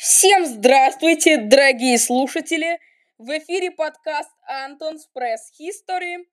Всем 0.00 0.46
здравствуйте, 0.46 1.38
дорогие 1.38 1.98
слушатели! 1.98 2.78
В 3.18 3.36
эфире 3.36 3.72
подкаст 3.72 4.30
Антон's 4.48 5.08
Press 5.12 5.50
History. 5.60 6.24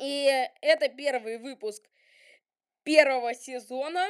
И 0.00 0.48
это 0.62 0.88
первый 0.88 1.36
выпуск 1.36 1.84
первого 2.84 3.34
сезона, 3.34 4.08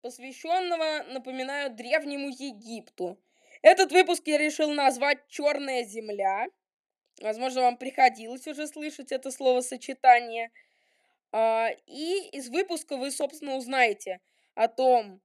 посвященного, 0.00 1.02
напоминаю, 1.12 1.70
Древнему 1.70 2.30
Египту. 2.30 3.20
Этот 3.60 3.92
выпуск 3.92 4.22
я 4.24 4.38
решил 4.38 4.70
назвать 4.70 5.18
«Черная 5.28 5.84
земля». 5.84 6.46
Возможно, 7.20 7.60
вам 7.60 7.76
приходилось 7.76 8.46
уже 8.46 8.66
слышать 8.66 9.12
это 9.12 9.30
словосочетание. 9.30 10.50
А, 11.32 11.68
и 11.84 12.30
из 12.32 12.48
выпуска 12.48 12.96
вы, 12.96 13.10
собственно, 13.10 13.56
узнаете 13.56 14.20
о 14.54 14.66
том, 14.66 15.20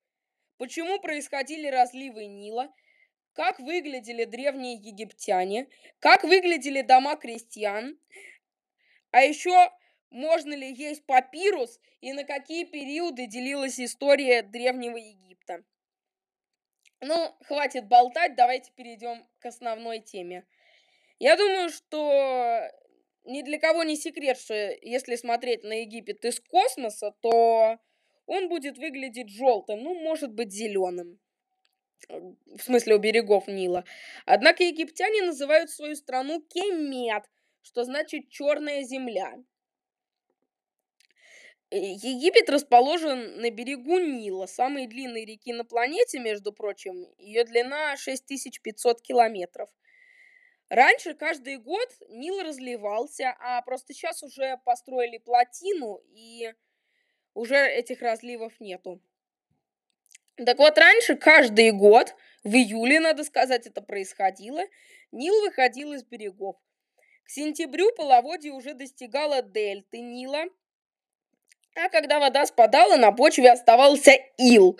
почему 0.57 0.99
происходили 0.99 1.67
разливы 1.67 2.25
Нила, 2.25 2.73
как 3.33 3.59
выглядели 3.59 4.25
древние 4.25 4.75
египтяне, 4.75 5.67
как 5.99 6.23
выглядели 6.23 6.81
дома 6.81 7.15
крестьян, 7.15 7.97
а 9.11 9.21
еще 9.21 9.71
можно 10.09 10.53
ли 10.53 10.71
есть 10.71 11.05
папирус 11.05 11.79
и 12.01 12.13
на 12.13 12.23
какие 12.23 12.65
периоды 12.65 13.25
делилась 13.25 13.79
история 13.79 14.43
древнего 14.43 14.97
Египта. 14.97 15.63
Ну, 17.01 17.35
хватит 17.41 17.87
болтать, 17.87 18.35
давайте 18.35 18.71
перейдем 18.71 19.27
к 19.39 19.45
основной 19.45 19.99
теме. 19.99 20.45
Я 21.19 21.35
думаю, 21.35 21.69
что 21.69 22.71
ни 23.25 23.41
для 23.41 23.59
кого 23.59 23.83
не 23.83 23.95
секрет, 23.95 24.37
что 24.37 24.53
если 24.81 25.15
смотреть 25.15 25.63
на 25.63 25.81
Египет 25.81 26.23
из 26.25 26.39
космоса, 26.39 27.13
то 27.21 27.79
он 28.25 28.49
будет 28.49 28.77
выглядеть 28.77 29.29
желтым, 29.29 29.83
ну, 29.83 29.93
может 29.95 30.33
быть, 30.33 30.51
зеленым. 30.51 31.19
В 32.09 32.61
смысле, 32.61 32.95
у 32.95 32.99
берегов 32.99 33.47
Нила. 33.47 33.85
Однако 34.25 34.63
египтяне 34.63 35.21
называют 35.23 35.69
свою 35.69 35.95
страну 35.95 36.41
Кемет, 36.41 37.23
что 37.61 37.83
значит 37.83 38.29
черная 38.29 38.83
земля. 38.83 39.35
Э, 41.73 41.77
Египет 41.77 42.49
расположен 42.49 43.39
на 43.41 43.49
берегу 43.49 43.99
Нила, 43.99 44.45
самой 44.45 44.87
длинной 44.87 45.25
реки 45.25 45.53
на 45.53 45.65
планете, 45.65 46.19
между 46.19 46.51
прочим. 46.51 47.07
Ее 47.17 47.45
длина 47.45 47.97
6500 47.97 49.01
километров. 49.01 49.69
Раньше 50.69 51.13
каждый 51.13 51.57
год 51.57 51.89
Нил 52.09 52.41
разливался, 52.41 53.35
а 53.39 53.61
просто 53.61 53.93
сейчас 53.93 54.23
уже 54.23 54.57
построили 54.65 55.17
плотину, 55.17 56.01
и 56.13 56.53
уже 57.33 57.55
этих 57.55 58.01
разливов 58.01 58.53
нету. 58.59 59.01
Так 60.35 60.57
вот, 60.57 60.77
раньше 60.77 61.15
каждый 61.15 61.71
год, 61.71 62.15
в 62.43 62.53
июле, 62.55 62.99
надо 62.99 63.23
сказать, 63.23 63.67
это 63.67 63.81
происходило, 63.81 64.61
Нил 65.11 65.41
выходил 65.41 65.93
из 65.93 66.03
берегов. 66.03 66.55
К 67.23 67.29
сентябрю 67.29 67.93
половодье 67.95 68.51
уже 68.51 68.73
достигало 68.73 69.41
дельты 69.41 69.99
Нила, 70.01 70.45
а 71.75 71.89
когда 71.89 72.19
вода 72.19 72.45
спадала, 72.45 72.97
на 72.97 73.11
почве 73.11 73.51
оставался 73.51 74.11
ил. 74.37 74.79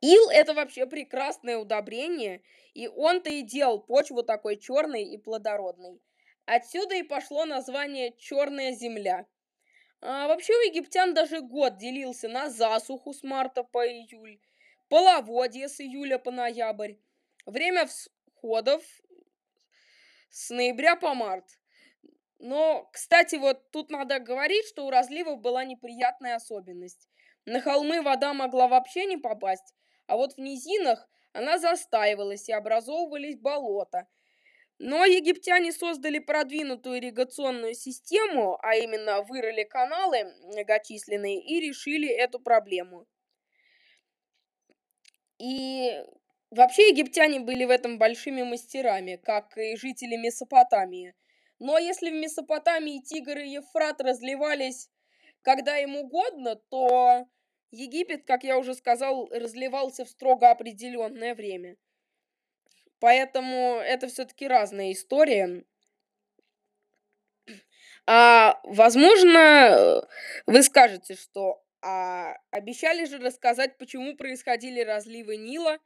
Ил– 0.00 0.28
это 0.32 0.52
вообще 0.52 0.86
прекрасное 0.86 1.56
удобрение, 1.56 2.42
и 2.74 2.88
он-то 2.88 3.30
и 3.30 3.42
делал 3.42 3.80
почву 3.80 4.22
такой 4.22 4.56
черной 4.56 5.04
и 5.04 5.16
плодородной. 5.16 6.00
Отсюда 6.44 6.96
и 6.96 7.02
пошло 7.02 7.44
название 7.44 8.12
«черная 8.18 8.72
земля». 8.72 9.26
А, 10.04 10.26
вообще 10.26 10.52
у 10.52 10.60
египтян 10.62 11.14
даже 11.14 11.40
год 11.40 11.76
делился 11.76 12.28
на 12.28 12.50
засуху 12.50 13.12
с 13.12 13.22
марта 13.22 13.62
по 13.62 13.86
июль, 13.86 14.40
половодье 14.88 15.68
с 15.68 15.80
июля 15.80 16.18
по 16.18 16.32
ноябрь, 16.32 16.94
время 17.46 17.86
всходов 17.86 18.82
с 20.28 20.50
ноября 20.50 20.96
по 20.96 21.14
март. 21.14 21.46
Но, 22.40 22.88
кстати, 22.92 23.36
вот 23.36 23.70
тут 23.70 23.90
надо 23.92 24.18
говорить, 24.18 24.66
что 24.66 24.86
у 24.86 24.90
разливов 24.90 25.40
была 25.40 25.64
неприятная 25.64 26.34
особенность. 26.34 27.08
На 27.44 27.60
холмы 27.60 28.02
вода 28.02 28.34
могла 28.34 28.66
вообще 28.66 29.06
не 29.06 29.18
попасть, 29.18 29.72
а 30.08 30.16
вот 30.16 30.34
в 30.34 30.38
низинах 30.38 31.08
она 31.32 31.58
застаивалась 31.58 32.48
и 32.48 32.52
образовывались 32.52 33.38
болота– 33.38 34.08
но 34.82 35.04
египтяне 35.04 35.72
создали 35.72 36.18
продвинутую 36.18 36.98
ирригационную 36.98 37.74
систему, 37.74 38.58
а 38.62 38.74
именно 38.76 39.22
вырыли 39.22 39.64
каналы 39.64 40.24
многочисленные 40.44 41.40
и 41.40 41.60
решили 41.60 42.08
эту 42.08 42.38
проблему. 42.40 43.06
И 45.38 45.92
вообще 46.50 46.88
египтяне 46.88 47.40
были 47.40 47.64
в 47.64 47.70
этом 47.70 47.98
большими 47.98 48.42
мастерами, 48.42 49.16
как 49.16 49.56
и 49.56 49.76
жители 49.76 50.16
Месопотамии. 50.16 51.14
Но 51.58 51.78
если 51.78 52.10
в 52.10 52.14
Месопотамии 52.14 53.00
Тигр 53.02 53.38
и 53.38 53.50
Ефрат 53.50 54.00
разливались 54.00 54.90
когда 55.42 55.78
им 55.78 55.96
угодно, 55.96 56.56
то 56.56 57.26
Египет, 57.70 58.24
как 58.24 58.44
я 58.44 58.58
уже 58.58 58.74
сказал, 58.74 59.28
разливался 59.30 60.04
в 60.04 60.08
строго 60.08 60.50
определенное 60.50 61.34
время. 61.34 61.76
Поэтому 63.02 63.78
это 63.78 64.06
все-таки 64.06 64.46
разная 64.46 64.92
история. 64.92 65.64
А, 68.06 68.60
возможно, 68.62 70.06
вы 70.46 70.62
скажете, 70.62 71.16
что 71.16 71.64
а, 71.80 72.36
обещали 72.52 73.04
же 73.06 73.18
рассказать, 73.18 73.76
почему 73.76 74.16
происходили 74.16 74.82
разливы 74.82 75.36
Нила. 75.36 75.80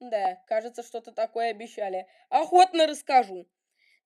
Да, 0.00 0.42
кажется, 0.48 0.82
что-то 0.82 1.12
такое 1.12 1.50
обещали. 1.50 2.08
Охотно 2.30 2.88
расскажу. 2.88 3.46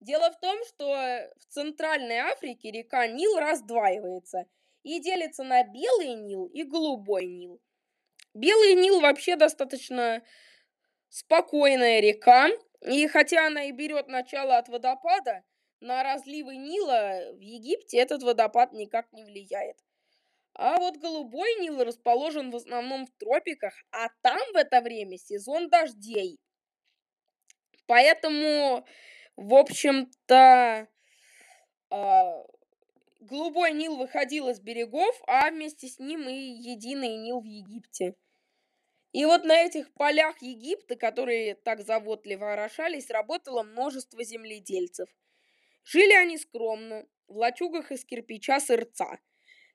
Дело 0.00 0.30
в 0.30 0.38
том, 0.38 0.62
что 0.66 1.32
в 1.38 1.46
Центральной 1.48 2.18
Африке 2.18 2.70
река 2.70 3.06
Нил 3.06 3.38
раздваивается 3.38 4.44
и 4.82 5.00
делится 5.00 5.44
на 5.44 5.64
Белый 5.64 6.12
Нил 6.12 6.44
и 6.44 6.62
Голубой 6.62 7.24
Нил. 7.24 7.58
Белый 8.34 8.74
Нил 8.74 9.00
вообще 9.00 9.36
достаточно 9.36 10.22
спокойная 11.08 12.00
река, 12.00 12.48
и 12.82 13.06
хотя 13.08 13.46
она 13.46 13.64
и 13.64 13.72
берет 13.72 14.08
начало 14.08 14.58
от 14.58 14.68
водопада, 14.68 15.42
на 15.80 16.02
разливы 16.02 16.56
Нила 16.56 17.32
в 17.34 17.40
Египте 17.40 17.98
этот 17.98 18.22
водопад 18.22 18.72
никак 18.72 19.12
не 19.12 19.24
влияет. 19.24 19.76
А 20.54 20.76
вот 20.78 20.96
Голубой 20.96 21.54
Нил 21.60 21.84
расположен 21.84 22.50
в 22.50 22.56
основном 22.56 23.06
в 23.06 23.10
тропиках, 23.18 23.74
а 23.92 24.08
там 24.22 24.40
в 24.52 24.56
это 24.56 24.80
время 24.80 25.16
сезон 25.16 25.68
дождей. 25.68 26.40
Поэтому, 27.86 28.84
в 29.36 29.54
общем-то, 29.54 30.88
э, 31.90 32.22
Голубой 33.20 33.72
Нил 33.72 33.96
выходил 33.96 34.48
из 34.48 34.60
берегов, 34.60 35.14
а 35.26 35.50
вместе 35.50 35.86
с 35.86 35.98
ним 35.98 36.28
и 36.28 36.34
единый 36.34 37.16
Нил 37.16 37.40
в 37.40 37.44
Египте. 37.44 38.14
И 39.18 39.24
вот 39.24 39.42
на 39.42 39.64
этих 39.64 39.92
полях 39.94 40.40
Египта, 40.40 40.94
которые 40.94 41.56
так 41.56 41.80
заботливо 41.80 42.52
орошались, 42.52 43.10
работало 43.10 43.64
множество 43.64 44.22
земледельцев. 44.22 45.08
Жили 45.82 46.12
они 46.12 46.38
скромно, 46.38 47.04
в 47.26 47.36
лачугах 47.36 47.90
из 47.90 48.04
кирпича 48.04 48.60
сырца. 48.60 49.18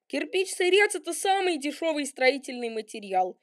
Кирпич-сырец– 0.07 0.91
это 0.95 1.11
самый 1.11 1.57
дешевый 1.57 2.05
строительный 2.05 2.69
материал. 2.69 3.37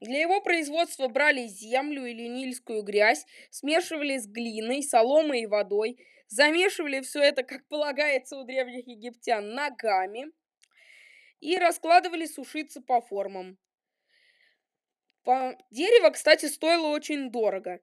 Для 0.00 0.22
его 0.22 0.40
производства 0.40 1.06
брали 1.06 1.46
землю 1.46 2.04
или 2.04 2.26
нильскую 2.26 2.82
грязь, 2.82 3.24
смешивали 3.50 4.18
с 4.18 4.26
глиной, 4.26 4.82
соломой 4.82 5.42
и 5.42 5.46
водой, 5.46 6.04
замешивали 6.26 7.00
все 7.00 7.20
это, 7.20 7.44
как 7.44 7.64
полагается 7.68 8.36
у 8.38 8.42
древних 8.42 8.88
египтян, 8.88 9.54
ногами 9.54 10.32
и 11.38 11.56
раскладывали 11.58 12.26
сушиться 12.26 12.80
по 12.80 13.00
формам. 13.00 13.56
По... 15.24 15.56
Дерево, 15.70 16.10
кстати, 16.10 16.46
стоило 16.46 16.88
очень 16.88 17.30
дорого. 17.30 17.80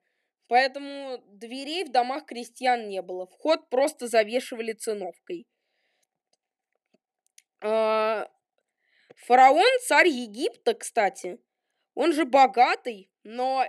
Поэтому 0.48 1.18
дверей 1.26 1.84
в 1.84 1.90
домах 1.90 2.26
крестьян 2.26 2.88
не 2.88 3.02
было. 3.02 3.26
Вход 3.26 3.68
просто 3.68 4.06
завешивали 4.08 4.72
циновкой. 4.72 5.46
А... 7.60 8.28
Фараон, 9.26 9.78
царь 9.86 10.08
Египта, 10.08 10.74
кстати, 10.74 11.38
он 11.94 12.12
же 12.12 12.24
богатый, 12.24 13.10
но 13.22 13.64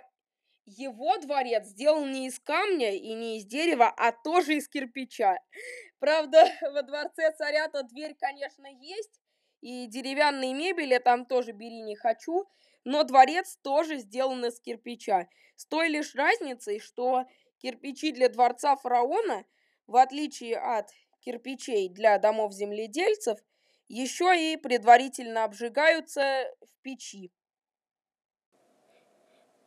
его 0.66 1.18
дворец 1.18 1.66
сделан 1.68 2.12
не 2.12 2.28
из 2.28 2.40
камня 2.40 2.96
и 2.96 3.14
не 3.14 3.38
из 3.38 3.46
дерева, 3.46 3.94
а 3.96 4.12
тоже 4.12 4.56
из 4.56 4.68
кирпича. 4.68 5.38
Правда, 6.00 6.46
во 6.74 6.82
дворце 6.82 7.32
царя-то 7.38 7.84
дверь, 7.84 8.16
конечно, 8.20 8.68
есть, 8.68 9.22
и 9.62 9.88
деревянные 9.88 10.54
мебели 10.54 10.98
там 10.98 11.26
тоже 11.26 11.52
бери 11.52 11.82
не 11.82 11.96
хочу, 11.96 12.48
но 12.86 13.04
дворец 13.04 13.58
тоже 13.62 13.98
сделан 13.98 14.46
из 14.46 14.60
кирпича. 14.60 15.28
С 15.56 15.66
той 15.66 15.90
лишь 15.90 16.16
разницей, 16.16 16.80
что 16.80 17.26
кирпичи 17.58 18.12
для 18.12 18.30
дворца 18.30 18.76
фараона, 18.76 19.46
в 19.88 19.96
отличие 19.96 20.58
от 20.58 20.90
кирпичей 21.22 21.90
для 21.90 22.18
домов 22.18 22.54
земледельцев, 22.54 23.40
еще 23.88 24.34
и 24.38 24.58
предварительно 24.58 25.44
обжигаются 25.44 26.46
в 26.62 26.82
печи. 26.82 27.32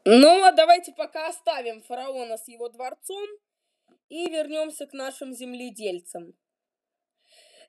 Ну, 0.05 0.45
а 0.45 0.53
давайте 0.53 0.93
пока 0.93 1.29
оставим 1.29 1.83
фараона 1.83 2.39
с 2.39 2.47
его 2.49 2.69
дворцом 2.69 3.27
и 4.09 4.31
вернемся 4.31 4.87
к 4.87 4.93
нашим 4.93 5.33
земледельцам. 5.33 6.35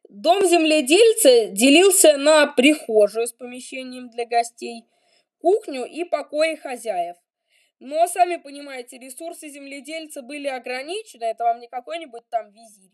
Дом 0.10 0.46
земледельца 0.46 1.48
делился 1.48 2.18
на 2.18 2.48
прихожую 2.48 3.28
с 3.28 3.34
помещением 3.34 4.10
для 4.10 4.26
гостей, 4.26 4.86
кухню 5.48 5.86
и 5.86 6.04
покои 6.04 6.56
хозяев. 6.56 7.16
Но, 7.80 8.06
сами 8.08 8.36
понимаете, 8.36 8.98
ресурсы 8.98 9.48
земледельца 9.48 10.22
были 10.22 10.50
ограничены, 10.50 11.24
это 11.24 11.46
вам 11.46 11.62
не 11.62 11.70
какой-нибудь 11.70 12.28
там 12.30 12.52
визирь. 12.52 12.92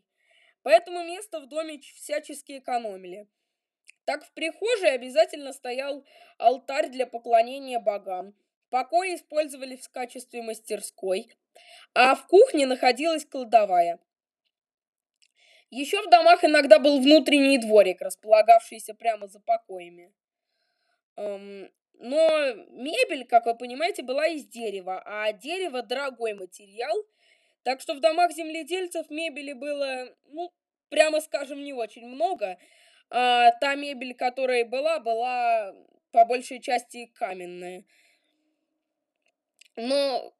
Поэтому 0.62 1.04
место 1.04 1.40
в 1.40 1.48
доме 1.48 1.80
всячески 1.80 2.60
экономили. 2.60 3.28
Так 4.06 4.24
в 4.24 4.32
прихожей 4.34 4.94
обязательно 4.94 5.52
стоял 5.52 6.06
алтарь 6.38 6.90
для 6.90 7.08
поклонения 7.08 7.80
богам. 7.80 8.36
Покои 8.70 9.16
использовались 9.16 9.88
в 9.88 9.92
качестве 9.92 10.44
мастерской, 10.44 11.34
а 11.96 12.14
в 12.14 12.28
кухне 12.28 12.68
находилась 12.68 13.26
кладовая. 13.26 14.00
Еще 15.72 16.00
в 16.04 16.10
домах 16.12 16.44
иногда 16.44 16.78
был 16.78 17.02
внутренний 17.02 17.58
дворик, 17.58 18.00
располагавшийся 18.00 18.94
прямо 18.94 19.28
за 19.28 19.40
покоями. 19.40 20.14
Но 22.00 22.54
мебель, 22.70 23.26
как 23.26 23.46
вы 23.46 23.56
понимаете, 23.56 24.04
была 24.04 24.28
из 24.28 24.46
дерева, 24.46 25.02
а 25.06 25.32
дерево 25.32 25.82
дорогой 25.82 26.34
материал, 26.34 26.96
так 27.64 27.82
что 27.82 27.94
в 27.94 28.00
домах 28.00 28.32
земледельцев 28.32 29.10
мебели 29.10 29.54
было, 29.54 30.14
ну, 30.26 30.54
прямо 30.90 31.22
скажем, 31.22 31.64
не 31.64 31.74
очень 31.74 32.08
много. 32.08 32.58
А 33.10 33.52
та 33.52 33.76
мебель, 33.76 34.16
которая 34.16 34.66
была, 34.66 35.00
была 35.00 35.74
по 36.12 36.26
большей 36.26 36.60
части 36.60 37.06
каменная. 37.06 37.86
Но 39.76 40.34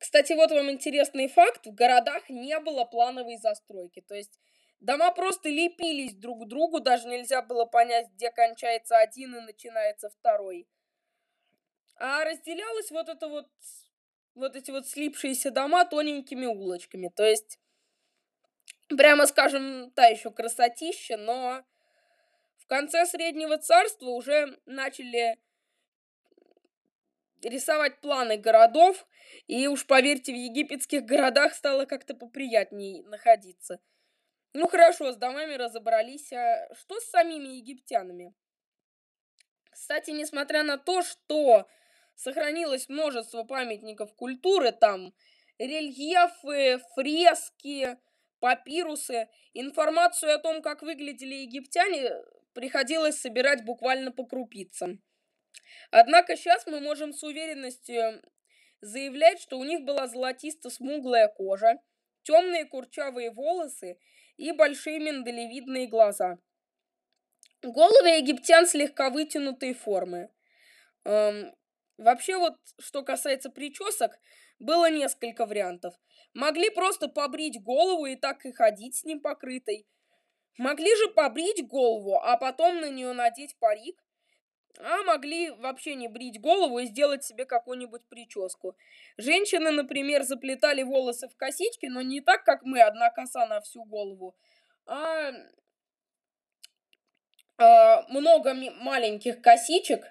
кстати, 0.00 0.32
вот 0.32 0.50
вам 0.50 0.70
интересный 0.70 1.28
факт. 1.28 1.66
В 1.66 1.74
городах 1.74 2.30
не 2.30 2.58
было 2.58 2.86
плановой 2.86 3.36
застройки. 3.36 4.00
То 4.00 4.14
есть 4.14 4.40
дома 4.80 5.12
просто 5.12 5.48
лепились 5.48 6.14
друг 6.14 6.44
к 6.44 6.48
другу. 6.48 6.80
Даже 6.80 7.08
нельзя 7.08 7.42
было 7.42 7.64
понять, 7.64 8.08
где 8.14 8.30
кончается 8.30 8.98
один 8.98 9.36
и 9.36 9.40
начинается 9.40 10.10
второй. 10.10 10.66
А 11.96 12.24
разделялось 12.24 12.90
вот 12.90 13.08
это 13.08 13.28
вот, 13.28 13.48
вот 14.34 14.56
эти 14.56 14.70
вот 14.70 14.88
слипшиеся 14.88 15.50
дома 15.50 15.84
тоненькими 15.84 16.46
улочками. 16.46 17.08
То 17.08 17.24
есть, 17.24 17.58
прямо 18.88 19.26
скажем, 19.26 19.90
та 19.92 20.06
еще 20.06 20.30
красотища, 20.30 21.16
но 21.18 21.62
в 22.56 22.66
конце 22.66 23.04
Среднего 23.04 23.58
Царства 23.58 24.06
уже 24.06 24.58
начали 24.64 25.38
рисовать 27.42 28.00
планы 28.00 28.36
городов, 28.36 29.06
и 29.46 29.66
уж 29.66 29.86
поверьте, 29.86 30.32
в 30.32 30.36
египетских 30.36 31.04
городах 31.04 31.54
стало 31.54 31.84
как-то 31.84 32.14
поприятней 32.14 33.02
находиться. 33.02 33.80
Ну 34.52 34.66
хорошо, 34.66 35.12
с 35.12 35.16
домами 35.16 35.54
разобрались, 35.54 36.32
а 36.32 36.68
что 36.74 36.98
с 37.00 37.04
самими 37.04 37.48
египтянами? 37.56 38.34
Кстати, 39.70 40.10
несмотря 40.10 40.64
на 40.64 40.76
то, 40.76 41.02
что 41.02 41.68
сохранилось 42.16 42.88
множество 42.88 43.44
памятников 43.44 44.12
культуры, 44.14 44.72
там 44.72 45.14
рельефы, 45.58 46.80
фрески, 46.94 47.96
папирусы, 48.40 49.28
информацию 49.54 50.34
о 50.34 50.38
том, 50.38 50.62
как 50.62 50.82
выглядели 50.82 51.34
египтяне, 51.34 52.10
приходилось 52.52 53.20
собирать 53.20 53.64
буквально 53.64 54.10
по 54.10 54.24
крупицам. 54.26 55.00
Однако 55.92 56.36
сейчас 56.36 56.66
мы 56.66 56.80
можем 56.80 57.12
с 57.12 57.22
уверенностью 57.22 58.20
заявлять, 58.80 59.40
что 59.40 59.58
у 59.58 59.64
них 59.64 59.82
была 59.82 60.08
золотисто-смуглая 60.08 61.28
кожа, 61.28 61.78
темные 62.22 62.64
курчавые 62.64 63.30
волосы 63.30 63.98
и 64.40 64.52
большие 64.52 64.98
миндалевидные 64.98 65.86
глаза. 65.86 66.38
Головы 67.62 68.08
египтян 68.08 68.66
слегка 68.66 69.10
вытянутой 69.10 69.74
формы. 69.74 70.30
Эм, 71.04 71.54
вообще 71.98 72.38
вот, 72.38 72.54
что 72.78 73.02
касается 73.02 73.50
причесок, 73.50 74.12
было 74.58 74.90
несколько 74.90 75.44
вариантов. 75.44 75.94
Могли 76.32 76.70
просто 76.70 77.08
побрить 77.08 77.62
голову 77.62 78.06
и 78.06 78.16
так 78.16 78.46
и 78.46 78.52
ходить 78.52 78.96
с 78.96 79.04
ним 79.04 79.20
покрытой. 79.20 79.86
Могли 80.56 80.96
же 80.96 81.08
побрить 81.08 81.66
голову, 81.66 82.16
а 82.16 82.38
потом 82.38 82.80
на 82.80 82.88
нее 82.88 83.12
надеть 83.12 83.58
парик 83.58 84.02
а 84.78 85.02
могли 85.02 85.50
вообще 85.50 85.94
не 85.94 86.08
брить 86.08 86.40
голову 86.40 86.78
и 86.78 86.86
сделать 86.86 87.24
себе 87.24 87.44
какую-нибудь 87.44 88.08
прическу. 88.08 88.76
Женщины, 89.16 89.70
например, 89.70 90.22
заплетали 90.22 90.82
волосы 90.82 91.28
в 91.28 91.36
косички, 91.36 91.86
но 91.86 92.02
не 92.02 92.20
так, 92.20 92.44
как 92.44 92.62
мы, 92.62 92.80
одна 92.80 93.10
коса 93.10 93.46
на 93.46 93.60
всю 93.60 93.84
голову, 93.84 94.36
а, 94.86 95.32
а 97.58 98.06
много 98.08 98.54
маленьких 98.54 99.42
косичек, 99.42 100.04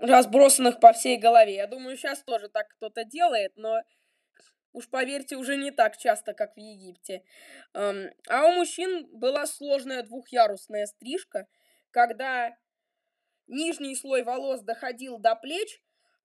разбросанных 0.00 0.80
по 0.80 0.92
всей 0.92 1.18
голове. 1.18 1.54
Я 1.54 1.66
думаю, 1.66 1.96
сейчас 1.96 2.22
тоже 2.22 2.48
так 2.48 2.68
кто-то 2.68 3.04
делает, 3.04 3.52
но 3.56 3.82
уж 4.72 4.88
поверьте, 4.88 5.36
уже 5.36 5.56
не 5.56 5.70
так 5.70 5.96
часто, 5.96 6.34
как 6.34 6.54
в 6.54 6.60
Египте. 6.60 7.22
А 7.72 8.46
у 8.46 8.52
мужчин 8.52 9.08
была 9.12 9.46
сложная 9.46 10.02
двухъярусная 10.02 10.86
стрижка, 10.86 11.46
когда 11.90 12.56
Нижний 13.48 13.94
слой 13.94 14.24
волос 14.24 14.60
доходил 14.62 15.18
до 15.18 15.36
плеч, 15.36 15.80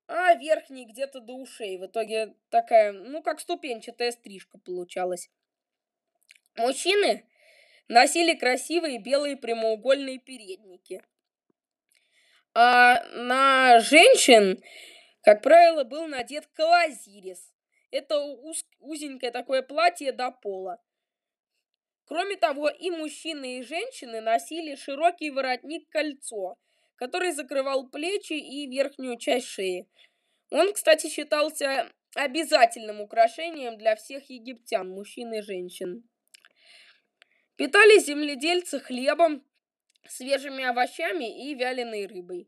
а 0.08 0.34
верхний 0.36 0.86
где-то 0.86 1.20
до 1.20 1.34
ушей. 1.34 1.78
В 1.78 1.86
итоге 1.86 2.36
такая, 2.50 2.92
ну, 2.92 3.22
как 3.22 3.40
ступенчатая 3.40 4.12
стрижка 4.12 4.58
получалась. 4.58 5.30
Мужчины 6.58 7.30
носили 7.88 8.34
красивые 8.36 9.00
белые 9.00 9.38
прямоугольные 9.38 10.20
передники. 10.20 11.04
А 12.54 13.04
на 13.14 13.80
женщин, 13.80 14.62
как 15.22 15.42
правило, 15.44 15.84
был 15.84 16.08
надет 16.08 16.48
калазирис. 16.48 17.54
Это 17.92 18.20
уз, 18.20 18.66
узенькое 18.80 19.32
такое 19.32 19.62
платье 19.62 20.12
до 20.12 20.32
пола. 20.32 20.82
Кроме 22.06 22.36
того, 22.36 22.68
и 22.68 22.90
мужчины, 22.90 23.60
и 23.60 23.64
женщины 23.64 24.22
носили 24.22 24.76
широкий 24.76 25.30
воротник-кольцо– 25.30 26.58
который 27.01 27.31
закрывал 27.31 27.89
плечи 27.89 28.33
и 28.33 28.68
верхнюю 28.68 29.18
часть 29.18 29.48
шеи. 29.48 29.89
Он, 30.51 30.71
кстати, 30.71 31.09
считался 31.09 31.92
обязательным 32.15 33.01
украшением 33.01 33.79
для 33.79 33.96
всех 33.96 34.29
египтян, 34.29 34.88
мужчин 34.88 35.34
и 35.34 35.41
женщин. 35.41 36.08
Питались 37.55 38.05
земледельцы 38.05 38.79
хлебом, 38.79 39.43
свежими 40.08 40.63
овощами 40.63 41.50
и 41.50 41.55
вяленой 41.55 42.05
рыбой. 42.05 42.48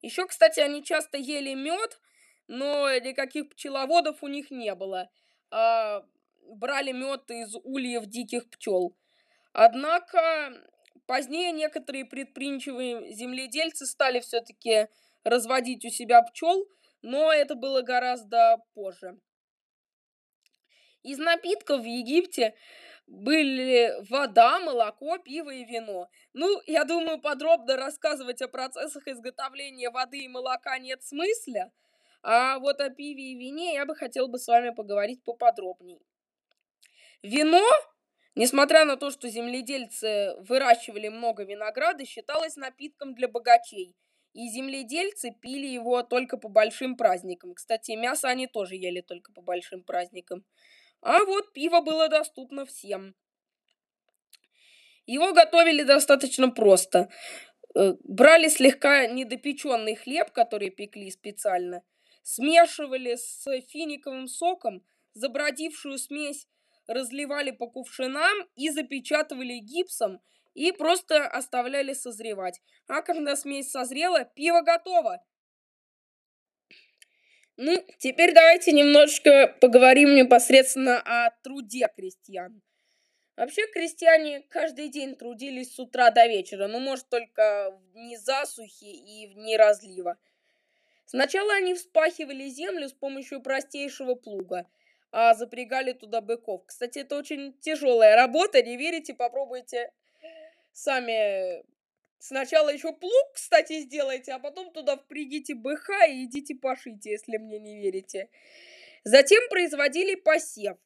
Еще, 0.00 0.26
кстати, 0.26 0.60
они 0.60 0.82
часто 0.82 1.18
ели 1.18 1.52
мед, 1.52 2.00
но 2.48 2.90
никаких 3.00 3.50
пчеловодов 3.50 4.22
у 4.22 4.28
них 4.28 4.50
не 4.50 4.74
было. 4.74 5.10
А 5.50 6.06
брали 6.46 6.92
мед 6.92 7.30
из 7.30 7.54
ульев 7.64 8.06
диких 8.06 8.48
пчел. 8.48 8.96
Однако 9.52 10.54
Позднее 11.10 11.50
некоторые 11.50 12.04
предприимчивые 12.04 13.12
земледельцы 13.12 13.84
стали 13.84 14.20
все-таки 14.20 14.86
разводить 15.24 15.84
у 15.84 15.88
себя 15.88 16.22
пчел, 16.22 16.68
но 17.02 17.32
это 17.32 17.56
было 17.56 17.82
гораздо 17.82 18.58
позже. 18.74 19.18
Из 21.02 21.18
напитков 21.18 21.80
в 21.80 21.84
Египте 21.84 22.54
были 23.08 23.92
вода, 24.08 24.60
молоко, 24.60 25.18
пиво 25.18 25.50
и 25.50 25.64
вино. 25.64 26.08
Ну, 26.32 26.62
я 26.68 26.84
думаю, 26.84 27.20
подробно 27.20 27.76
рассказывать 27.76 28.40
о 28.40 28.46
процессах 28.46 29.08
изготовления 29.08 29.90
воды 29.90 30.18
и 30.18 30.28
молока 30.28 30.78
нет 30.78 31.02
смысла, 31.02 31.72
а 32.22 32.60
вот 32.60 32.80
о 32.80 32.88
пиве 32.88 33.32
и 33.32 33.34
вине 33.34 33.74
я 33.74 33.84
бы 33.84 33.96
хотел 33.96 34.28
бы 34.28 34.38
с 34.38 34.46
вами 34.46 34.70
поговорить 34.70 35.24
поподробнее. 35.24 35.98
Вино 37.24 37.66
Несмотря 38.36 38.84
на 38.84 38.96
то, 38.96 39.10
что 39.10 39.28
земледельцы 39.28 40.34
выращивали 40.38 41.08
много 41.08 41.44
винограда, 41.44 42.04
считалось 42.04 42.56
напитком 42.56 43.14
для 43.14 43.28
богачей. 43.28 43.96
И 44.32 44.48
земледельцы 44.48 45.32
пили 45.32 45.66
его 45.66 46.02
только 46.04 46.36
по 46.36 46.48
большим 46.48 46.96
праздникам. 46.96 47.54
Кстати, 47.54 47.92
мясо 47.92 48.28
они 48.28 48.46
тоже 48.46 48.76
ели 48.76 49.00
только 49.00 49.32
по 49.32 49.42
большим 49.42 49.82
праздникам. 49.82 50.44
А 51.02 51.24
вот 51.24 51.52
пиво 51.52 51.80
было 51.80 52.08
доступно 52.08 52.64
всем. 52.64 53.16
Его 55.06 55.32
готовили 55.32 55.82
достаточно 55.82 56.50
просто. 56.50 57.08
Э, 57.74 57.94
брали 58.04 58.48
слегка 58.48 59.06
недопеченный 59.06 59.96
хлеб, 59.96 60.30
который 60.30 60.70
пекли 60.70 61.10
специально, 61.10 61.82
смешивали 62.22 63.16
с 63.16 63.44
финиковым 63.68 64.28
соком 64.28 64.84
забродившую 65.14 65.98
смесь 65.98 66.46
разливали 66.90 67.50
по 67.50 67.68
кувшинам 67.68 68.48
и 68.56 68.70
запечатывали 68.70 69.58
гипсом 69.58 70.20
и 70.54 70.72
просто 70.72 71.26
оставляли 71.26 71.94
созревать. 71.94 72.60
А 72.88 73.02
когда 73.02 73.36
смесь 73.36 73.70
созрела, 73.70 74.24
пиво 74.24 74.62
готово. 74.62 75.24
Ну, 77.56 77.76
теперь 77.98 78.32
давайте 78.32 78.72
немножко 78.72 79.54
поговорим 79.60 80.14
непосредственно 80.14 81.00
о 81.04 81.30
труде 81.42 81.86
крестьян. 81.94 82.62
Вообще 83.36 83.66
крестьяне 83.68 84.42
каждый 84.50 84.88
день 84.88 85.14
трудились 85.14 85.74
с 85.74 85.78
утра 85.78 86.10
до 86.10 86.26
вечера, 86.26 86.68
но 86.68 86.78
может 86.78 87.08
только 87.08 87.70
в 87.70 87.92
дни 87.92 88.16
засухи 88.16 88.84
и 88.84 89.28
в 89.28 89.34
дни 89.34 89.56
разлива. 89.56 90.18
Сначала 91.06 91.54
они 91.54 91.74
вспахивали 91.74 92.48
землю 92.48 92.88
с 92.88 92.92
помощью 92.92 93.40
простейшего 93.40 94.14
плуга, 94.14 94.66
а 95.12 95.34
запрягали 95.34 95.92
туда 95.92 96.20
быков. 96.20 96.64
Кстати, 96.66 97.00
это 97.00 97.16
очень 97.16 97.58
тяжелая 97.60 98.16
работа, 98.16 98.62
не 98.62 98.76
верите, 98.76 99.14
попробуйте 99.14 99.92
сами 100.72 101.64
Сначала 102.22 102.68
еще 102.68 102.92
плуг, 102.92 103.32
кстати, 103.32 103.80
сделайте, 103.80 104.32
а 104.32 104.38
потом 104.38 104.70
туда 104.74 104.98
впрягите 104.98 105.54
быха 105.54 106.04
и 106.04 106.24
идите 106.24 106.54
пошите, 106.54 107.12
если 107.12 107.38
мне 107.38 107.58
не 107.58 107.80
верите. 107.80 108.28
Затем 109.04 109.42
производили 109.48 110.16
посев. 110.16 110.76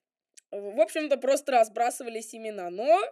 В 0.52 0.80
общем-то, 0.80 1.16
просто 1.16 1.50
разбрасывали 1.50 2.20
семена. 2.20 2.70
Но 2.70 3.02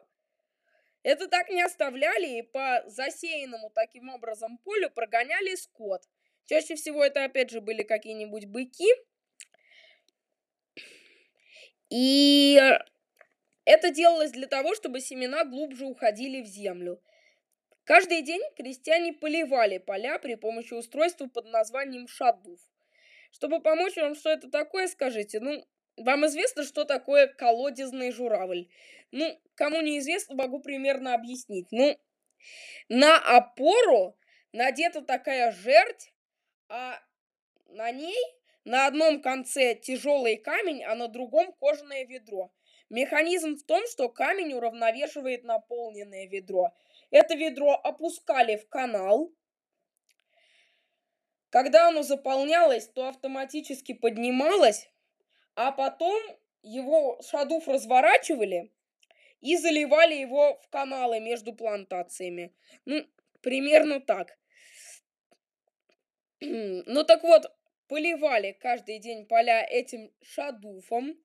это 1.02 1.26
так 1.26 1.48
не 1.50 1.62
оставляли, 1.62 2.38
и 2.38 2.42
по 2.42 2.84
засеянному 2.86 3.70
таким 3.70 4.08
образом 4.08 4.58
полю 4.58 4.88
прогоняли 4.90 5.56
скот. 5.56 6.02
Чаще 6.46 6.76
всего 6.76 7.04
это, 7.04 7.24
опять 7.24 7.50
же, 7.50 7.60
были 7.60 7.82
какие-нибудь 7.82 8.46
быки. 8.46 8.88
И 11.94 12.58
это 13.66 13.90
делалось 13.90 14.30
для 14.30 14.46
того, 14.46 14.74
чтобы 14.74 15.00
семена 15.00 15.44
глубже 15.44 15.84
уходили 15.84 16.40
в 16.40 16.46
землю. 16.46 17.02
Каждый 17.84 18.22
день 18.22 18.40
крестьяне 18.56 19.12
поливали 19.12 19.76
поля 19.76 20.18
при 20.18 20.36
помощи 20.36 20.72
устройства 20.72 21.26
под 21.26 21.48
названием 21.48 22.08
шадув. 22.08 22.58
Чтобы 23.30 23.60
помочь 23.60 23.96
вам, 23.96 24.14
что 24.14 24.30
это 24.30 24.50
такое, 24.50 24.86
скажите. 24.86 25.40
Ну, 25.40 25.66
вам 25.98 26.24
известно, 26.24 26.64
что 26.64 26.84
такое 26.84 27.26
колодезный 27.26 28.10
журавль? 28.10 28.68
Ну, 29.10 29.38
кому 29.54 29.82
неизвестно, 29.82 30.34
могу 30.34 30.60
примерно 30.60 31.12
объяснить. 31.12 31.66
Ну, 31.72 32.00
на 32.88 33.18
опору 33.18 34.16
надета 34.52 35.02
такая 35.02 35.52
жердь, 35.52 36.14
а 36.70 36.98
на 37.66 37.90
ней 37.90 38.16
на 38.64 38.86
одном 38.86 39.20
конце 39.20 39.74
тяжелый 39.74 40.36
камень, 40.36 40.84
а 40.84 40.94
на 40.94 41.08
другом 41.08 41.52
кожаное 41.52 42.04
ведро. 42.04 42.52
Механизм 42.90 43.56
в 43.56 43.64
том, 43.64 43.86
что 43.86 44.08
камень 44.08 44.52
уравновешивает 44.52 45.44
наполненное 45.44 46.26
ведро– 46.26 46.72
это 47.12 47.34
ведро 47.34 47.72
опускали 47.72 48.56
в 48.56 48.68
канал. 48.68 49.30
Когда 51.50 51.88
оно 51.88 52.02
заполнялось, 52.02 52.88
то 52.88 53.06
автоматически 53.06 53.92
поднималось, 53.92 54.90
а 55.54 55.70
потом 55.72 56.18
его 56.62 57.20
шадуф 57.20 57.68
разворачивали 57.68 58.72
и 59.42 59.58
заливали 59.58 60.14
его 60.14 60.58
в 60.62 60.68
каналы 60.70 61.20
между 61.20 61.52
плантациями. 61.52 62.54
Ну, 62.86 63.06
примерно 63.42 64.00
так. 64.00 64.38
Ну 66.40 67.04
так 67.04 67.22
вот, 67.22 67.54
поливали 67.92 68.52
каждый 68.52 69.00
день 69.00 69.26
поля 69.26 69.66
этим 69.68 70.10
шадуфом. 70.22 71.22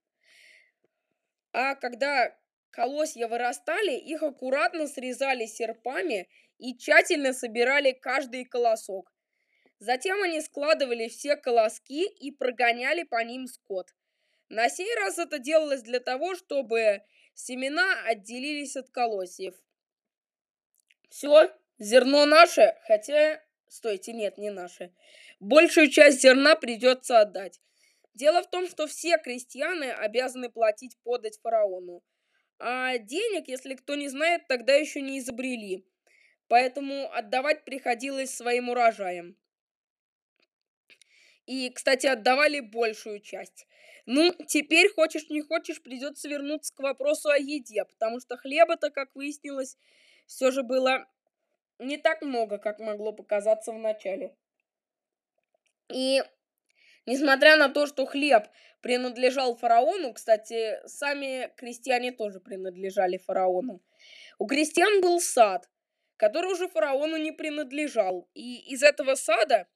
А 1.53 1.75
когда 1.75 2.37
колосья 2.71 3.29
вырастали, 3.29 3.97
их 3.97 4.21
аккуратно 4.21 4.85
срезали 4.87 5.45
серпами 5.45 6.27
и 6.57 6.77
тщательно 6.77 7.31
собирали 7.31 7.93
каждый 7.93 8.43
колосок. 8.43 9.13
Затем 9.79 10.21
они 10.21 10.41
складывали 10.41 11.07
все 11.07 11.37
колоски 11.37 12.05
и 12.05 12.31
прогоняли 12.31 13.03
по 13.03 13.23
ним 13.23 13.47
скот. 13.47 13.95
На 14.49 14.67
сей 14.67 14.93
раз 14.95 15.19
это 15.19 15.39
делалось 15.39 15.83
для 15.83 16.01
того, 16.01 16.35
чтобы 16.35 17.01
семена 17.33 18.03
отделились 18.03 18.75
от 18.75 18.89
колосьев. 18.89 19.55
Все, 21.09 21.49
зерно 21.79 22.25
наше, 22.25 22.75
хотя... 22.87 23.41
Стойте, 23.69 24.13
нет, 24.13 24.37
не 24.37 24.49
наше. 24.49 24.93
Большую 25.39 25.89
часть 25.89 26.21
зерна 26.21 26.55
придется 26.55 27.19
отдать. 27.19 27.59
Дело 28.13 28.41
в 28.41 28.49
том, 28.49 28.67
что 28.67 28.87
все 28.87 29.17
крестьяне 29.17 29.93
обязаны 29.93 30.49
платить 30.49 30.97
подать 31.03 31.39
фараону. 31.41 32.01
А 32.59 32.97
денег, 32.97 33.47
если 33.47 33.75
кто 33.75 33.95
не 33.95 34.07
знает, 34.07 34.47
тогда 34.47 34.73
еще 34.73 35.01
не 35.01 35.19
изобрели. 35.19 35.85
Поэтому 36.47 37.11
отдавать 37.11 37.65
приходилось 37.65 38.33
своим 38.33 38.69
урожаям. 38.69 39.37
И, 41.45 41.69
кстати, 41.69 42.07
отдавали 42.07 42.59
большую 42.59 43.19
часть. 43.19 43.67
Ну, 44.05 44.33
теперь, 44.47 44.89
хочешь 44.93 45.29
не 45.29 45.41
хочешь, 45.41 45.81
придется 45.81 46.29
вернуться 46.29 46.73
к 46.73 46.79
вопросу 46.79 47.29
о 47.29 47.37
еде, 47.37 47.83
потому 47.85 48.19
что 48.19 48.37
хлеба-то, 48.37 48.89
как 48.89 49.13
выяснилось, 49.15 49.77
все 50.25 50.51
же 50.51 50.63
было 50.63 51.07
не 51.79 51.97
так 51.97 52.21
много, 52.21 52.57
как 52.57 52.79
могло 52.79 53.11
показаться 53.11 53.71
в 53.71 53.77
начале. 53.77 54.35
И 55.89 56.21
Несмотря 57.07 57.55
на 57.55 57.69
то, 57.69 57.87
что 57.87 58.05
хлеб 58.05 58.49
принадлежал 58.81 59.55
фараону, 59.55 60.11
кстати, 60.11 60.85
сами 60.85 61.49
крестьяне 61.55 62.11
тоже 62.11 62.41
принадлежали 62.41 63.17
фараону, 63.17 63.81
у 64.39 64.45
крестьян 64.45 64.99
был 64.99 65.21
сад, 65.21 65.69
который 66.17 66.51
уже 66.51 66.67
фараону 66.67 67.15
не 67.15 67.31
принадлежал, 67.31 68.29
и 68.33 68.73
из 68.73 68.83
этого 68.83 69.15
сада 69.15 69.67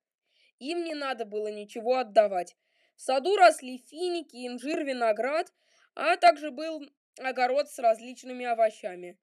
им 0.59 0.83
не 0.83 0.93
надо 0.93 1.23
было 1.23 1.47
ничего 1.47 1.99
отдавать. 1.99 2.57
В 2.97 3.01
саду 3.01 3.37
росли 3.37 3.77
финики, 3.77 4.45
инжир, 4.45 4.83
виноград, 4.83 5.53
а 5.95 6.17
также 6.17 6.51
был 6.51 6.85
огород 7.17 7.69
с 7.69 7.79
различными 7.79 8.45
овощами. 8.45 9.17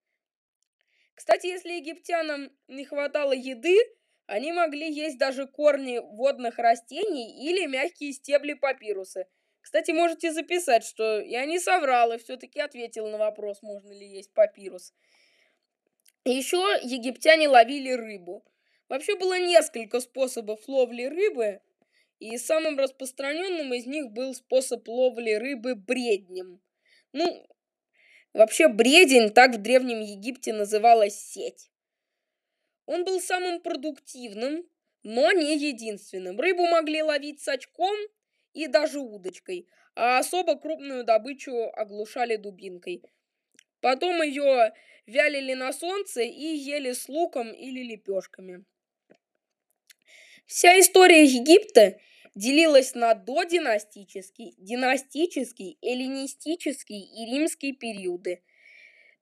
Кстати, 1.19 1.49
если 1.49 1.73
египтянам 1.73 2.49
не 2.69 2.85
хватало 2.85 3.33
еды, 3.33 3.77
они 4.27 4.53
могли 4.53 4.89
есть 4.89 5.19
даже 5.19 5.49
корни 5.49 5.99
водных 5.99 6.59
растений 6.59 7.45
или 7.45 7.67
мягкие 7.67 8.13
стебли 8.13 8.53
папируса. 8.53 9.27
Кстати, 9.61 9.91
можете 9.91 10.33
записать, 10.33 10.85
что 10.85 11.21
я 11.21 11.45
не 11.45 11.59
соврал 11.59 12.13
и 12.13 12.19
все-таки 12.19 12.61
ответил 12.61 13.09
на 13.09 13.19
вопрос, 13.19 13.63
можно 13.63 13.91
ли 13.91 14.07
есть 14.07 14.33
папирус. 14.33 14.95
Еще 16.25 16.59
египтяне 16.85 17.49
ловили 17.49 17.91
рыбу. 17.91 18.45
Вообще 18.89 19.17
было 19.17 19.41
несколько 19.41 19.99
способов 19.99 20.69
ловли 20.69 21.03
рыбы, 21.03 21.61
и 22.21 22.39
самым 22.39 22.79
распространенным 22.79 23.75
из 23.75 23.87
них 23.87 24.13
был 24.13 24.35
способ 24.35 24.87
ловли 24.87 25.33
рыбы 25.33 25.75
бреднем. 25.75 26.61
Ну, 27.13 27.45
вообще 28.39 28.69
бредень 28.69 29.31
так 29.31 29.57
в 29.57 29.59
Древнем 29.59 30.01
Египте 30.01 30.53
называлась 30.53 31.19
сеть. 31.19 31.71
Он 32.87 33.05
был 33.05 33.21
самым 33.21 33.61
продуктивным, 33.61 34.65
но 35.03 35.33
не 35.33 35.57
единственным. 35.57 36.39
Рыбу 36.39 36.65
могли 36.67 37.03
ловить 37.03 37.43
с 37.43 37.49
очком 37.49 37.97
и 38.55 38.69
даже 38.69 39.01
удочкой, 39.01 39.69
а 39.97 40.19
особо 40.19 40.57
крупную 40.57 41.05
добычу 41.05 41.53
оглушали 41.75 42.37
дубинкой. 42.37 43.03
Потом 43.81 44.23
ее 44.23 44.73
вялили 45.07 45.55
на 45.55 45.73
солнце 45.73 46.23
и 46.23 46.57
ели 46.57 46.93
с 46.93 47.09
луком 47.09 47.53
или 47.53 47.83
лепешками. 47.83 48.65
Вся 50.47 50.79
история 50.79 51.25
Египта 51.25 51.99
делилась 52.39 52.95
на 52.95 53.15
додинастический, 53.15 54.55
династический, 54.59 55.79
эллинистический 55.83 57.01
и 57.01 57.27
римский 57.27 57.73
периоды– 57.73 58.43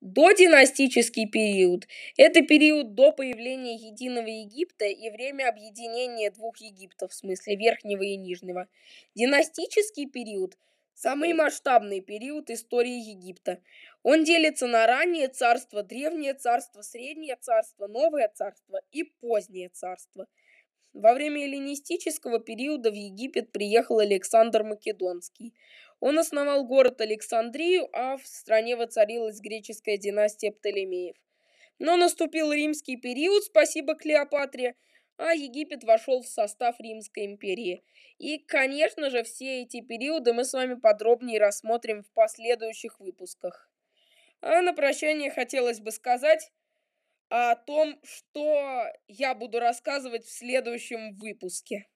Додинастический 0.02 1.26
период– 1.26 1.88
это 2.18 2.42
период 2.42 2.94
до 2.94 3.12
появления 3.12 3.76
единого 3.76 4.26
Египта 4.26 4.84
и 4.84 5.08
время 5.08 5.48
объединения 5.48 6.30
двух 6.30 6.58
Египтов, 6.58 7.12
в 7.12 7.14
смысле 7.14 7.56
Верхнего 7.56 8.02
и 8.02 8.16
Нижнего. 8.16 8.68
Династический 9.14 10.06
период– 10.06 10.58
самый 10.94 11.32
масштабный 11.32 12.02
период 12.02 12.50
истории 12.50 13.10
Египта. 13.10 13.62
Он 14.02 14.22
делится 14.22 14.66
на 14.66 14.86
раннее 14.86 15.28
царство, 15.28 15.82
древнее 15.82 16.34
царство, 16.34 16.82
среднее 16.82 17.36
царство, 17.40 17.86
новое 17.86 18.30
царство 18.32 18.82
и 18.92 19.02
позднее 19.02 19.70
царство. 19.70 20.26
Во 20.96 21.14
время 21.14 21.44
эллинистического 21.44 22.40
периода 22.40 22.90
в 22.90 22.94
Египет 22.94 23.52
приехал 23.52 24.00
Александр 24.00 24.64
Македонский– 24.64 25.54
он 26.00 26.18
основал 26.18 26.64
город 26.64 27.00
Александрию, 27.00 27.88
а 27.92 28.16
в 28.16 28.26
стране 28.26 28.76
воцарилась 28.76 29.40
греческая 29.40 29.96
династия 29.96 30.52
Птолемеев. 30.52 31.16
Но 31.78 31.96
наступил 31.96 32.52
римский 32.52 32.96
период, 32.96 33.44
спасибо 33.44 33.94
Клеопатре, 33.94 34.74
а 35.16 35.34
Египет 35.34 35.84
вошел 35.84 36.22
в 36.22 36.28
состав 36.28 36.78
Римской 36.80 37.24
империи. 37.24 37.82
И, 38.18 38.38
конечно 38.38 39.10
же, 39.10 39.24
все 39.24 39.62
эти 39.62 39.80
периоды 39.80 40.32
мы 40.32 40.44
с 40.44 40.52
вами 40.52 40.74
подробнее 40.74 41.40
рассмотрим 41.40 42.02
в 42.02 42.10
последующих 42.12 43.00
выпусках. 43.00 43.70
А 44.42 44.60
на 44.60 44.74
прощание 44.74 45.30
хотелось 45.30 45.80
бы 45.80 45.90
сказать 45.90 46.52
о 47.28 47.56
том, 47.56 48.00
что 48.04 48.84
я 49.08 49.34
буду 49.34 49.58
рассказывать 49.58 50.24
в 50.24 50.32
следующем 50.32 51.14
выпуске. 51.16 51.88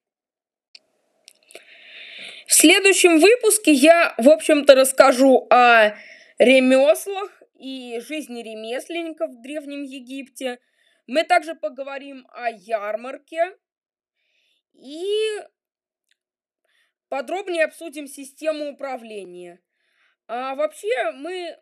следующем 2.61 3.19
выпуске 3.19 3.73
я, 3.73 4.15
в 4.19 4.29
общем-то, 4.29 4.75
расскажу 4.75 5.47
о 5.51 5.95
ремеслах 6.39 7.43
и 7.55 8.01
жизни 8.01 8.43
ремесленников 8.43 9.31
в 9.31 9.41
Древнем 9.41 9.83
Египте. 9.83 10.59
Мы 11.07 11.25
также 11.25 11.55
поговорим 11.55 12.27
о 12.33 12.51
ярмарке 12.51 13.57
и 14.75 15.41
подробнее 17.09 17.65
обсудим 17.65 18.07
систему 18.07 18.71
управления. 18.71 19.61
А 20.27 20.55
вообще 20.55 21.13
мы 21.13 21.57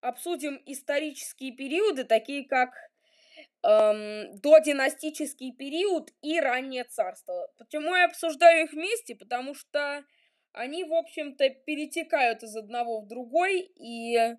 обсудим 0.00 0.60
исторические 0.66 1.52
периоды, 1.52 2.04
такие 2.04 2.46
как 2.48 2.70
эм, 3.62 4.40
додинастический 4.40 5.52
период 5.52 6.12
и 6.22 6.40
раннее 6.40 6.84
царство. 6.84 7.48
Почему 7.58 7.94
я 7.94 8.06
обсуждаю 8.06 8.64
их 8.64 8.72
вместе? 8.72 9.14
Потому 9.14 9.54
что 9.54 10.04
они, 10.52 10.84
в 10.84 10.92
общем-то, 10.92 11.48
перетекают 11.50 12.42
из 12.42 12.56
одного 12.56 13.00
в 13.00 13.08
другой, 13.08 13.60
и 13.60 14.36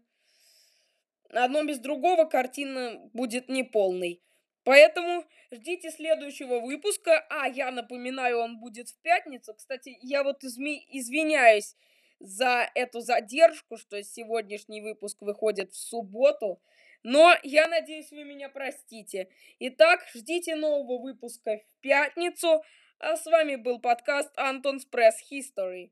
одно 1.30 1.63
без 1.63 1.80
другого 1.80 2.25
картина 2.25 3.00
будет 3.13 3.50
неполной. 3.50 4.22
Поэтому 4.63 5.25
ждите 5.51 5.92
следующего 5.92 6.60
выпуска. 6.60 7.25
А, 7.30 7.48
я 7.48 7.72
напоминаю, 7.72 8.39
он 8.39 8.60
будет 8.60 8.89
в 8.89 9.01
пятницу. 9.01 9.53
Кстати, 9.53 9.98
я 10.01 10.24
вот 10.24 10.44
изми- 10.44 10.84
извиняюсь 10.89 11.75
за 12.20 12.70
эту 12.75 13.01
задержку, 13.01 13.77
что 13.77 14.01
сегодняшний 14.03 14.82
выпуск 14.82 15.18
выходит 15.22 15.74
в 15.74 15.77
субботу. 15.77 16.62
Но 17.03 17.36
я 17.43 17.67
надеюсь, 17.67 18.12
вы 18.12 18.24
меня 18.24 18.50
простите. 18.50 19.29
Итак, 19.60 20.07
ждите 20.13 20.55
нового 20.55 21.01
выпуска 21.01 21.57
в 21.57 21.81
пятницу. 21.81 22.63
А 23.00 23.17
с 23.17 23.25
вами 23.25 23.57
был 23.57 23.79
подкаст 23.79 24.31
Антон's 24.38 24.83
Press 24.89 25.15
History. 25.29 25.91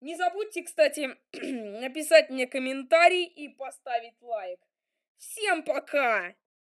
Не 0.00 0.16
забудьте, 0.16 0.62
кстати, 0.62 1.16
написать 1.32 2.30
мне 2.30 2.46
комментарий 2.46 3.24
и 3.24 3.48
поставить 3.48 4.20
лайк. 4.20 4.60
Всем 5.18 5.62
пока! 5.62 6.34